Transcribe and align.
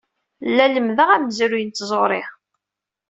La 0.55 0.65
lemdeɣ 0.69 1.09
amezruy 1.15 1.63
n 1.65 1.69
tẓuri. 1.71 2.23